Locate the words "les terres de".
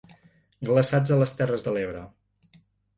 1.21-1.77